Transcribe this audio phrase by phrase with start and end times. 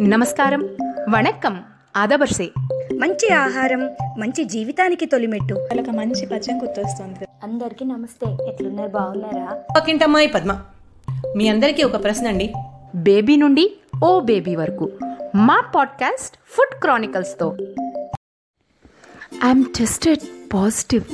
[0.00, 0.68] నమస్కారం.
[1.10, 1.62] వణక్కం.
[1.96, 2.50] ఆదబర్సే.
[2.92, 5.54] మంచి ఆహారం మంచి జీవితానికి తొలిమెట్టు.
[5.54, 7.28] వాళ్ళకి మంచి పచ్చం గుర్తొస్తుంది.
[7.42, 8.48] అందరికీ నమస్తే.
[8.48, 8.88] ఎట్లున్నారు?
[8.88, 9.62] బాగున్నారా?
[9.76, 10.60] పక్కింటమ్మాయి పద్మ.
[11.36, 12.52] మీ అందరికీ ఒక ప్రశ్న అండి.
[12.94, 14.90] బేబీ నుండి ఓ బేబీ వరకు.
[15.34, 17.56] మా పాడ్కాస్ట్ ఫుడ్ క్రానికల్స్తో.
[19.44, 21.04] ఐఎమ్ టెస్టెడ్ పాజిటివ్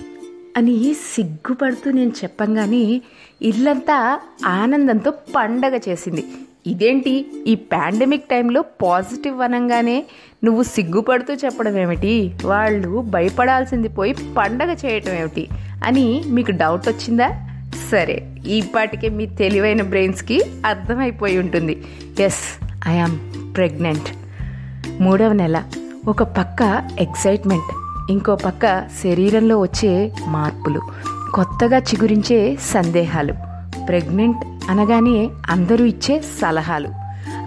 [0.56, 3.02] అని సిగ్గుపడుతూ నేను చెప్పంగానే
[3.42, 6.26] ఇల్లంతా ఆనందంతో పండగ చేసింది.
[6.66, 7.44] ఇదేంటి?
[7.46, 10.04] ఈ పాండమిక్ టైంలో పాజిటివ్ అనగానే
[10.44, 12.34] నువ్వు సిగ్గుపడుతూ చెప్పడం ఏమిటి?
[12.44, 15.48] వాళ్ళు భయపడాల్సింది పోయి పండగ చేయటం ఏమిటి?
[15.84, 17.30] అని మీకు డౌట్ వచ్చిందా?
[17.90, 21.84] సరే ఈ పాటికే మీ తెలివైన బ్రెయిన్స్కి అర్థమైపోయి ఉంటుంది.
[22.20, 23.18] ఎస్ ఐఆమ్
[23.56, 24.16] ప్రెగ్నెంట్
[25.02, 25.64] మూడవ నెల.
[26.08, 27.74] ఒక పక్క ఎక్సైట్మెంట్
[28.10, 30.80] ఇంకో పక్క శరీరంలో వచ్చే మార్పులు
[31.34, 33.32] కొత్తగా చిగురించే సందేహాలు.
[33.88, 34.38] ప్రెగ్నెంట్
[34.70, 36.88] అనగానే అందరూ ఇచ్చే సలహాలు.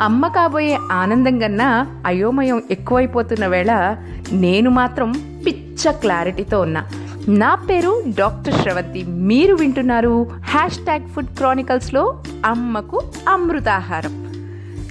[0.01, 3.97] అమ్మ కాబోయే ఆనందం కన్నా అయోమయం ఎక్కువైపోతున్న వేళ
[4.31, 5.13] నేను మాత్రం
[5.47, 6.85] పిచ్చ క్లారిటీతో ఉన్నా.
[7.27, 9.03] నా పేరు డాక్టర్ శ్రవంతి.
[9.03, 14.33] మీరు వింటున్నారు హ్యాష్ ట్యాగ్ ఫుడ్ క్రానికల్స్లో అమ్మకు అమృతాహారం.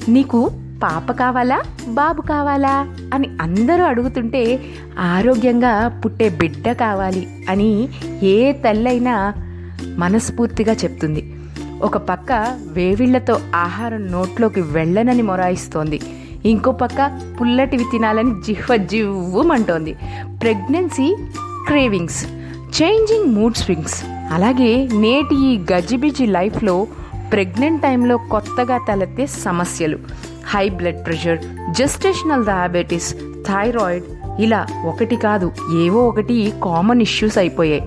[0.08, 0.50] నీకు
[0.82, 4.60] పాప కావాలా బాబు కావాలా అని అందరూ అడుగుతుంటే
[4.98, 7.88] ఆరోగ్యంగా పుట్టే బిడ్డ కావాలి అని
[8.22, 9.34] ఏ తల్లైనా
[9.98, 11.33] మనస్ఫూర్తిగా చెప్తుంది.
[11.84, 16.00] ఒక పక్క వేవిళ్ళతో ఆహారం నోట్లోకి వెళ్ళనని మొరాయిస్తోంది.
[16.46, 19.96] ఇంకో పక్క పుల్లటివి తినాలని జిహ్వ జివ్వుమంటోంది.
[20.40, 21.16] Pregnancy
[21.66, 22.26] cravings
[22.82, 24.04] changing mood swings.
[24.32, 26.86] అలాగే నేటి ఈ గజిబిజి లైఫ్లో
[27.32, 29.98] ప్రెగ్నెంట్ టైంలో కొత్తగా తలెత్తే సమస్యలు.
[30.46, 31.38] High blood pressure
[31.70, 33.14] gestational diabetes
[33.48, 34.04] thyroid
[34.40, 37.82] ఇలా ఒకటి కాదు ఏవో ఒకటి కామన్ ఇష్యూస్ అయిపోయాయి.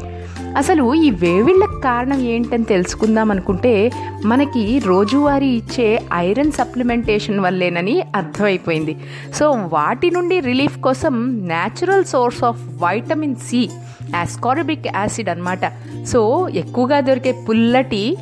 [0.57, 3.91] అసలు ఈ వేవిళ్ళకు కారణం ఏంటని తెలుసుకుందాం అనుకుంటే
[4.25, 8.97] మనకి రోజువారీ ఇచ్చే ఐరన్ సప్లిమెంటేషన్ వల్లేనని అర్థమైపోయింది.
[9.35, 11.13] సో వాటి నుండి రిలీఫ్ కోసం
[11.47, 13.69] natural source of vitamin C
[14.15, 15.59] ascorbic acid అనమాట
[16.07, 18.17] సో ఎక్కువగా దొరికే పుల్లటి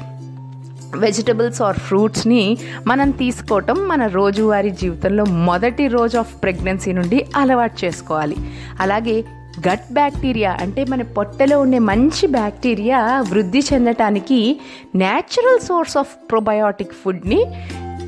[0.97, 8.35] వెజిటబుల్స్ ఆర్ ఫ్రూట్స్ని మనం తీసుకోవటం మన రోజువారీ జీవితంలో మొదటి రోజు ఆఫ్ ప్రెగ్నెన్సీ నుండి అలవాటు చేసుకోవాలి.
[8.79, 9.25] అలాగే
[9.59, 14.59] గట్ బ్యాక్టీరియా అంటే మన పొట్టలో ఉండే మంచి బ్యాక్టీరియా వృద్ధి చెందటానికి
[14.95, 17.45] న్యాచురల్ సోర్స్ ఆఫ్ ప్రొబయోటిక్ ఫుడ్ని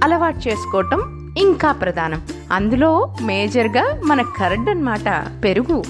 [0.03, 2.22] అలవాటు చేసుకోవటం ఇంకా ప్రధానం.
[2.52, 5.84] అందులో మేజర్గా మన కరడ్ అన్నమాట పెరుగు.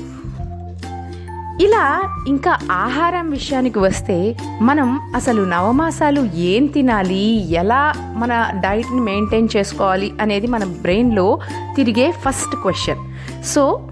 [1.63, 10.11] ఇలా ఇంకా ఆహారం విషయానికి వస్తే మనం అసలు నవమాసాలు ఏం తినాలి ఎలా మన డైట్ని మెయింటైన్ చేసుకోవాలి
[10.21, 11.39] అనేది మన బ్రెయిన్లో
[11.75, 12.99] తిరిగే ఫస్ట్ క్వశ్చన్
[13.45, 13.86] సో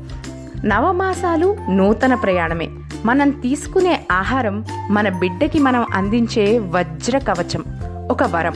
[0.65, 2.69] నవమాసాలు నూతన ప్రయాణమే.
[3.05, 7.63] మనం తీసుకునే ఆహారం మన బిడ్డకి మనం అందించే వజ్ర కవచం
[8.11, 8.53] ఒక వరం.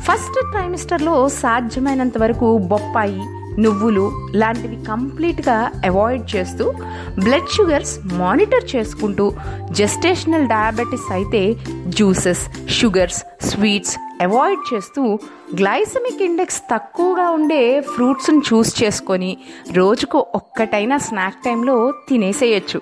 [0.00, 3.22] ఫస్ట్ ట్రైమిస్టర్లో సాధ్యమైనంత వరకు బొప్పాయి
[3.58, 6.72] నువ్వులు లాంటివి కంప్లీట్గా అవాయిడ్ చేస్తూ
[7.18, 9.32] బ్లడ్ షుగర్స్ మానిటర్ చేసుకుంటూ
[9.70, 11.54] జెస్టేషనల్ డయాబెటీస్ అయితే
[11.88, 15.18] జ్యూసెస్ షుగర్స్ స్వీట్స్ అవాయిడ్ చేస్తూ
[15.54, 19.38] గ్లైసమిక్ ఇండెక్స్ తక్కువగా ఉండే ఫ్రూట్స్ని చూస్ చేసుకొని
[19.72, 22.80] రోజుకు ఒక్కటైనా స్నాక్ టైంలో తినేసేయచ్చు.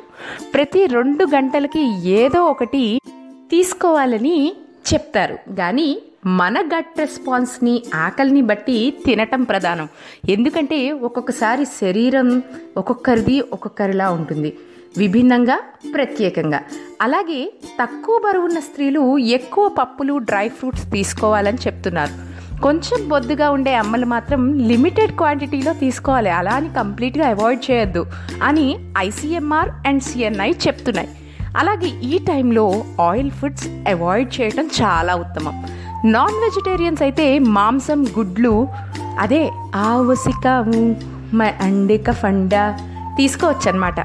[0.54, 3.00] ప్రతి రెండు గంటలకి ఏదో ఒకటి
[3.50, 4.52] తీసుకోవాలని
[4.92, 5.38] చెప్తారు.
[5.58, 9.88] కానీ మన గట్ రెస్పాన్స్ని ఆకలిని బట్టి తినటం ప్రధానం.
[10.28, 12.42] ఎందుకంటే ఒక్కొక్కసారి శరీరం
[12.76, 14.56] ఒక్కొక్కరిది ఒక్కొక్కరిలా ఉంటుంది.
[14.98, 15.60] విభిన్నంగా
[15.94, 16.60] ప్రత్యేకంగా.
[17.02, 22.30] అలాగే తక్కువ బరువున్న స్త్రీలు ఎక్కువ పప్పులు డ్రై ఫ్రూట్స్ తీసుకోవాలని చెప్తున్నారు.
[22.62, 26.30] కొంచెం బొద్దుగా ఉండే అమ్మలు మాత్రం లిమిటెడ్ క్వాంటిటీలో తీసుకోవాలి.
[26.30, 28.06] అలా అని కంప్లీట్గా అవాయిడ్ చేయొద్దు
[28.42, 31.08] అని ఐసీఎంఆర్ అండ్ సిఎన్ఐ చెప్తున్నాయి.
[31.56, 35.79] అలాగే ఈ టైంలో ఆయిల్ ఫుడ్స్ అవాయిడ్ చేయటం చాలా ఉత్తమం.
[36.04, 38.68] నాన్ వెజిటేరియన్స్ అయితే మాంసం గుడ్లు
[39.18, 40.48] అదే ఆవసిక
[41.60, 42.54] అండిక ఫండ
[43.16, 44.00] తీసుకోవచ్చు అనమాట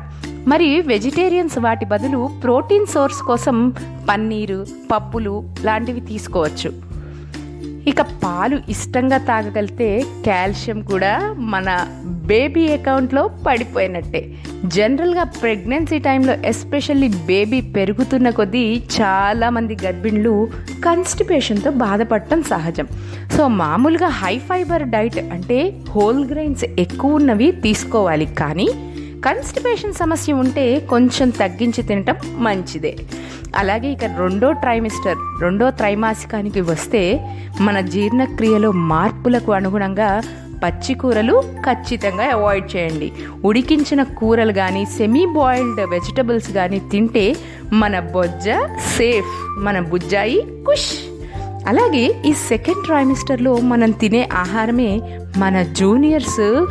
[0.48, 3.74] మరి వెజిటేరియన్స్ వాటి బదులు ప్రోటీన్ సోర్స్ కోసం
[4.10, 6.95] పన్నీరు పప్పులు లాంటివి తీసుకోవచ్చు.
[7.88, 14.34] ఇక పాలు ఇష్టంగా తాగగలిగితే కాల్షియం కూడా మన బేబీ అకౌంట్లో పడిపోయినట్టే.
[14.66, 20.48] జనరల్గా ప్రెగ్నెన్సీ టైంలో ఎస్పెషల్లీ బేబీ పెరుగుతున్న కొద్దీ చాలామంది గర్భిణులు
[20.86, 22.88] కన్స్టిపేషన్తో బాధపడటం సహజం.
[23.38, 28.26] సో మామూలుగా హై ఫైబర్ డైట్ అంటే హోల్ గ్రెయిన్స్ ఎక్కువ ఉన్నవి తీసుకోవాలి.
[28.26, 28.68] కానీ
[29.26, 32.96] కన్స్టిపేషన్ సమస్య ఉంటే కొంచెం తగ్గించి తినటం మంచిదే.
[33.56, 37.02] అలాగే ఇక రెండో ట్రైమిస్టర్ రెండో త్రైమాసికానికి వస్తే
[37.62, 40.24] మన జీర్ణక్రియలో మార్పులకు అనుగుణంగా
[40.64, 43.12] పచ్చి కూరలు ఖచ్చితంగా అవాయిడ్ చేయండి.
[43.46, 47.36] ఉడికించిన కూరలు కానీ సెమీ బాయిల్డ్ వెజిటబుల్స్ కానీ తింటే
[47.74, 48.50] మన బొజ్జ
[48.98, 50.94] సేఫ్ మన బుజ్జాయి కుష్
[51.68, 55.02] అలాగే ఈ సెకండ్ ట్రైమిస్టర్లో మనం తినే ఆహారమే
[55.38, 56.66] మన జూనియర్స్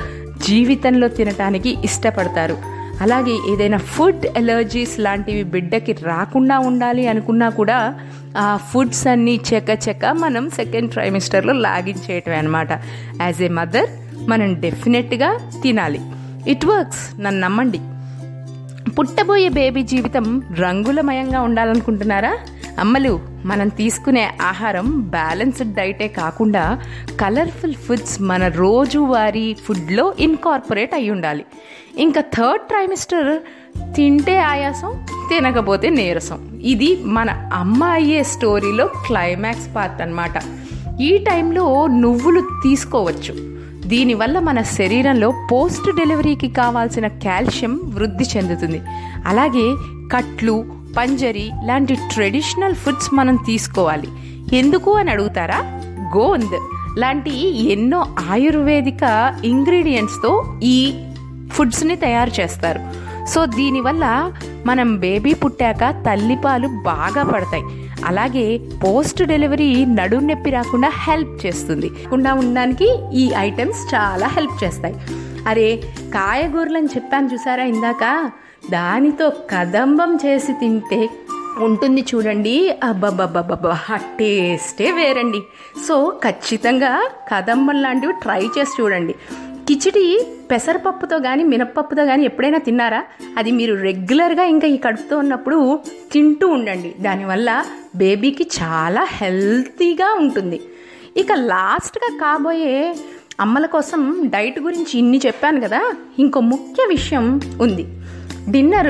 [0.47, 2.57] జీవితంలో తినటానికి ఇష్టపడతారు.
[3.01, 8.01] అలాగే ఏదైనా ఫుడ్ ఎలర్జీస్ లాంటివి బిడ్డకి రాకుండా ఉండాలి అనుకున్నా కూడా
[8.39, 12.71] ఆ ఫుడ్స్ అన్నీ చెక్క చెక్క మనం సెకండ్ ట్రైమిస్టర్లో లాగించేయటమే అనమాట
[13.21, 13.91] యాజ్ ఏ మదర్
[14.29, 16.01] మనం డెఫినెట్గా తినాలి.
[16.49, 17.23] It works.
[17.23, 17.81] నన్ను నమ్మండి.
[18.91, 22.37] పుట్టబోయే బేబీ జీవితం రంగులమయంగా ఉండాలనుకుంటున్నారా?
[22.81, 26.81] అమ్మలు మనం తీసుకునే ఆహారం బ్యాలెన్స్డ్ డైటే కాకుండా
[27.21, 31.45] కలర్ఫుల్ ఫుడ్స్ మన రోజువారీ ఫుడ్లో ఇన్కార్పొరేట్ అయి ఉండాలి.
[31.99, 33.39] ఇంకా థర్డ్ ట్రైమిస్టర్
[33.95, 36.61] తింటే ఆయాసం తినకపోతే నీరసం.
[36.63, 40.43] ఇది మన అమ్మ అయ్యే స్టోరీలో క్లైమాక్స్ పార్ట్ అనమాట
[41.01, 43.55] ఈ టైంలో నువ్వులు తీసుకోవచ్చు.
[43.89, 48.83] దీనివల్ల మన శరీరంలో పోస్ట్ డెలివరీకి కావాల్సిన కాల్షియం వృద్ధి చెందుతుంది.
[49.27, 49.75] అలాగే
[50.13, 54.09] కట్లు పంజరి లాంటి ట్రెడిషనల్ ఫుడ్స్ మనం తీసుకోవాలి.
[54.57, 55.81] ఎందుకు అని అడుగుతారా?
[56.17, 56.59] గోంద్
[56.99, 60.95] లాంటి ఎన్నో ఆయుర్వేదిక ఇంగ్రీడియంట్స్తో ఈ
[61.53, 62.81] ఫుడ్స్ని తయారు చేస్తారు.
[63.27, 64.33] సో దీనివల్ల
[64.67, 67.63] మనం బేబీ పుట్టాక తల్లిపాలు బాగా పడతాయి.
[68.05, 71.91] అలాగే పోస్ట్ డెలివరీ నడుం నొప్పి రాకుండా హెల్ప్ చేస్తుంది.
[72.11, 74.95] కుండా ఉండడానికి ఈ ఐటమ్స్ చాలా హెల్ప్ చేస్తాయి.
[75.49, 75.83] అరే
[76.15, 78.31] కాయగూరలని చెప్పాను చూసారా ఇందాక?
[78.71, 81.11] దానితో కదంబం చేసి తింటే
[81.59, 82.79] ఉంటుంది చూడండి.
[82.85, 85.41] అబ్బబ్బబ్బబ్బబ్బా ఆ టేస్టే వేరండి.
[85.89, 89.15] సో ఖచ్చితంగా కదంబం లాంటివి ట్రై చేసి చూడండి.
[89.69, 93.05] కిచిడి పెసరపప్పుతో కానీ మినప్పప్పుతో కానీ ఎప్పుడైనా తిన్నారా?
[93.39, 95.81] అది మీరు రెగ్యులర్గా ఇంకా ఈ కడుపుతో ఉన్నప్పుడు
[96.13, 96.95] తింటూ ఉండండి.
[97.01, 97.65] దానివల్ల
[97.97, 100.61] బేబీకి చాలా హెల్తీగా ఉంటుంది.
[101.17, 102.97] ఇక లాస్ట్గా కాబోయే
[103.41, 105.93] అమ్మల కోసం డైట్ గురించి ఇన్ని చెప్పాను కదా.
[106.19, 107.87] ఇంకో ముఖ్య విషయం ఉంది.
[108.49, 108.87] డిన్నర్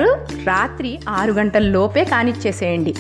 [0.47, 2.95] రాత్రి ఆరు గంటల లోపే కానిచ్చేసేయండి.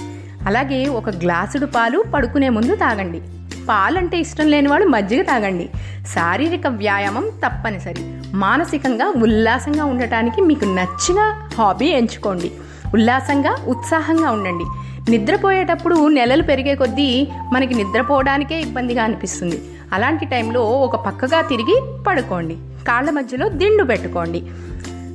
[0.46, 3.20] అలాగే ఒక గ్లాసుడు పాలు పడుకునే ముందు తాగండి.
[3.68, 5.68] పాలంటే ఇష్టం లేనివాడు మజ్జిగ తాగండి.
[6.06, 8.04] శారీరక వ్యాయామం తప్పనిసరి.
[8.34, 12.52] మానసికంగా ఉల్లాసంగా ఉండటానికి మీకు నచ్చిన హాబీ ఎంచుకోండి.
[12.94, 14.64] ఉల్లాసంగా ఉత్సాహంగా ఉండండి.
[15.10, 19.60] నిద్రపోయేటప్పుడు నెలలు పెరిగే కొద్దీ మనకి నిద్రపోవడానికే ఇబ్బందిగా అనిపిస్తుంది.
[19.92, 22.56] అలాంటి టైంలో ఒక పక్కగా తిరిగి పడుకోండి.
[22.88, 24.42] కాళ్ళ మధ్యలో దిండు పెట్టుకోండి.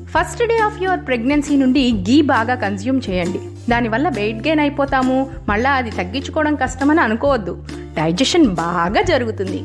[0.10, 3.40] First day of your pregnancy నుండి గీ బాగా కన్జ్యూమ్ చేయండి.
[3.70, 5.30] దానివల్ల వెయిట్ గెయిన్ అయిపోతాము.
[5.50, 7.64] మళ్ళీ అది తగ్గించుకోవడం కష్టమని అనుకోవద్దు.
[7.72, 9.62] డైజెషన్ బాగా జరుగుతుంది.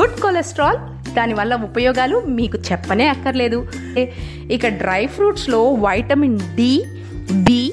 [0.00, 0.78] గుడ్ కొలెస్ట్రాల్
[1.14, 3.66] దానివల్ల ఉపయోగాలు మీకు చెప్పనే అక్కర్లేదు.
[4.50, 6.84] ఇక డ్రై ఫ్రూట్స్లో వైటమిన్ డి
[7.32, 7.72] బి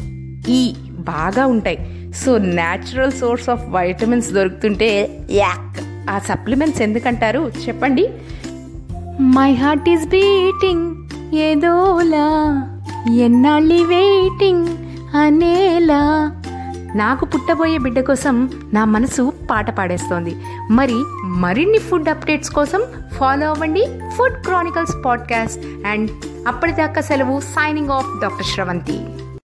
[0.50, 2.12] ఈ బాగా ఉంటాయి.
[2.14, 5.84] So natural source of vitamins దొరుకుతుంటే యాక్.
[6.10, 7.52] ఆ సప్లిమెంట్స్ ఎందుకంటారు?
[7.68, 8.10] చెప్పండి.
[9.19, 12.62] మై హార్ట్ ఈస్ బీటింగ్ ఏదోలా
[13.13, 14.68] ఎన్నాళ్ళి వెయిటింగ్
[15.18, 16.31] అనేలా.
[16.95, 20.35] నాకు పుట్టబోయే బిడ్డ కోసం నా మనసు పాట పాడేస్తోంది.
[20.71, 22.81] మరి మరిన్ని ఫుడ్ అప్డేట్స్ కోసం
[23.18, 26.12] ఫాలో అవ్వండి ఫుడ్ క్రానికల్స్ పాడ్కాస్ట్ అండ్
[26.47, 29.00] అప్పటిదాకా సెలవు సైనింగ్ ఆఫ్ డాక్టర్ శ్రవంతి.